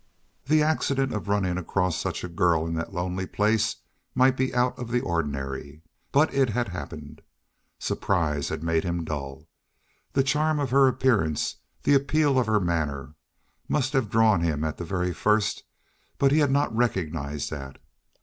[0.45, 3.75] The accident of running across such a girl in that lonely place
[4.15, 7.21] might be out of the ordinary but it had happened.
[7.77, 9.47] Surprise had made him dull.
[10.13, 13.13] The charm of her appearance, the appeal of her manner,
[13.69, 15.65] must have drawn him at the very first,
[16.17, 17.77] but he had not recognized that.